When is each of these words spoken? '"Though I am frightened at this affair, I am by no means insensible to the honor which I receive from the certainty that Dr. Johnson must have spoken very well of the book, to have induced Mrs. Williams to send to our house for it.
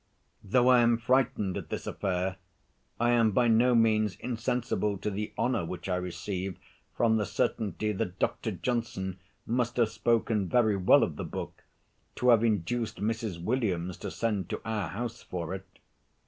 '"Though 0.43 0.69
I 0.69 0.79
am 0.79 0.97
frightened 0.97 1.57
at 1.57 1.69
this 1.69 1.85
affair, 1.85 2.37
I 2.99 3.11
am 3.11 3.29
by 3.33 3.47
no 3.47 3.75
means 3.75 4.15
insensible 4.15 4.97
to 4.97 5.11
the 5.11 5.31
honor 5.37 5.63
which 5.63 5.87
I 5.87 5.95
receive 5.95 6.57
from 6.97 7.17
the 7.17 7.25
certainty 7.27 7.91
that 7.91 8.17
Dr. 8.17 8.49
Johnson 8.53 9.19
must 9.45 9.77
have 9.77 9.89
spoken 9.89 10.49
very 10.49 10.75
well 10.75 11.03
of 11.03 11.17
the 11.17 11.23
book, 11.23 11.65
to 12.15 12.29
have 12.29 12.43
induced 12.43 12.99
Mrs. 12.99 13.39
Williams 13.43 13.95
to 13.97 14.09
send 14.09 14.49
to 14.49 14.59
our 14.65 14.89
house 14.89 15.21
for 15.21 15.53
it. 15.53 15.67